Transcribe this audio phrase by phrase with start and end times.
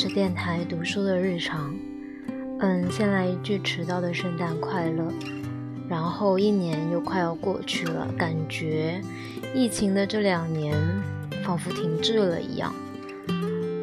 [0.00, 1.74] 是电台读书的日常。
[2.60, 5.04] 嗯，先来一句迟到的圣诞快乐。
[5.90, 8.98] 然后一年又快要过去了，感觉
[9.54, 10.74] 疫情的这两年
[11.44, 12.74] 仿佛停滞了一样。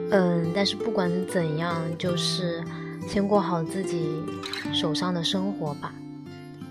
[0.10, 2.64] 嗯，但是不管怎样，就是
[3.08, 4.10] 先过好自己
[4.74, 5.94] 手上的生活吧。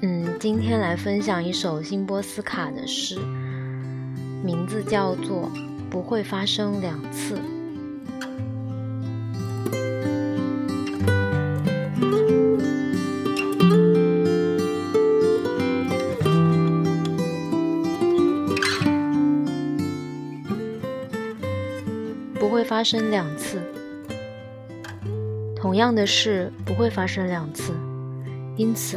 [0.00, 3.16] 嗯，今天来分享一首辛波斯卡的诗，
[4.42, 5.48] 名字叫做。
[5.88, 7.38] 不会发生两次，
[22.88, 23.60] 生两次。
[25.56, 27.72] 同样的事不会发生两次，
[28.54, 28.96] 因此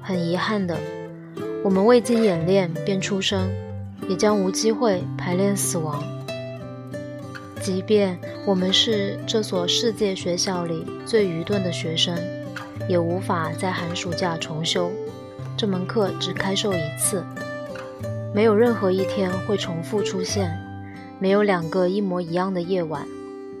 [0.00, 0.74] 很遗憾的，
[1.62, 3.46] 我们未经演练便出生，
[4.08, 6.02] 也将无机会排练死亡。
[7.60, 12.16] 即便我们是这所世界学校里最愚钝的学生，
[12.88, 14.90] 也无法在寒暑假重修。
[15.58, 17.22] 这门课只开授一次，
[18.34, 20.50] 没有任何一天会重复出现，
[21.18, 23.06] 没有两个一模一样的夜晚，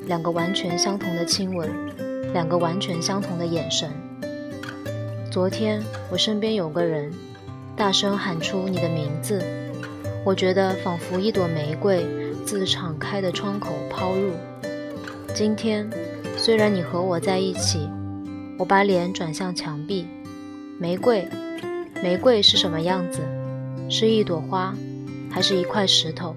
[0.06, 1.68] 两个完全相同的亲吻，
[2.32, 3.90] 两个完全相同的眼神。
[5.32, 7.12] 昨天我身边有个人，
[7.74, 9.42] 大声喊出你的名字，
[10.24, 12.06] 我觉得仿佛一朵玫瑰。
[12.46, 14.30] 自敞开的窗口抛入。
[15.34, 15.90] 今天，
[16.36, 17.90] 虽然你和我在一起，
[18.56, 20.06] 我把脸转向墙壁。
[20.78, 21.28] 玫瑰，
[22.00, 23.20] 玫瑰是什么样子？
[23.90, 24.72] 是一朵花，
[25.28, 26.36] 还是一块石头？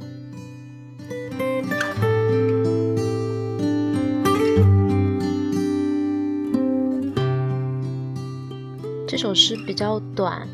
[9.09, 10.47] 这首诗比较短，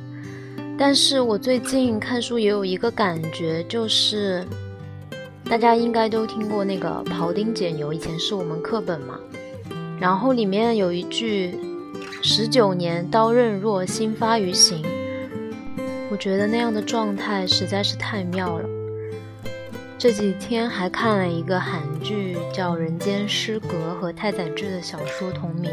[0.77, 4.45] 但是我最近看书也有一个感觉，就是。
[5.43, 9.19] 大家应该都听过那个“庖丁解牛”，以前是我们课本嘛。
[9.99, 11.53] 然后里面有一句
[12.23, 14.83] “十九年刀刃若新发于形”，
[16.09, 18.67] 我觉得那样的状态实在是太妙了。
[19.99, 23.67] 这几天还看了一个韩剧，叫《人间失格》
[23.99, 25.69] 和太宰治的小说同名，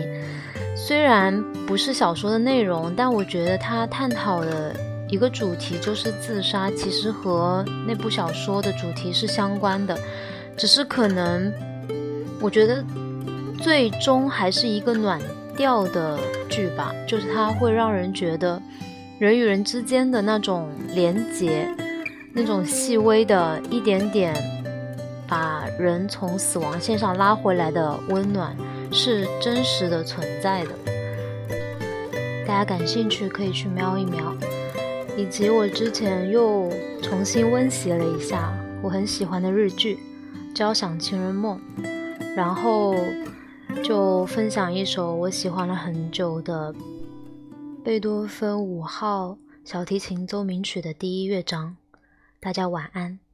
[0.84, 4.74] 虽然不是小说的内容，但我觉得它探讨的。
[5.08, 9.94] 一个主题就是自杀，其实和那部小说的主题是相关的，
[10.56, 11.52] 只是可能
[12.40, 12.82] 我觉得
[13.60, 15.20] 最终还是一个暖
[15.54, 18.58] 调的剧吧，就是它会让人觉得
[19.18, 21.68] 人与人之间的那种连结，
[22.32, 24.34] 那种细微的一点点
[25.28, 28.56] 把人从死亡线上拉回来的温暖
[28.92, 30.70] 是真实的存在的。
[32.46, 34.36] 大家感兴趣可以去瞄一瞄。
[35.16, 36.72] 以及我之前又
[37.02, 39.98] 重新温习了一下我很喜欢的日剧
[40.54, 41.60] 《交响情人梦》，
[42.34, 42.94] 然后
[43.84, 46.74] 就分享一首我喜欢了很久的
[47.84, 51.76] 贝多芬五号小提琴奏鸣曲的第一乐章。
[52.40, 53.31] 大家晚安。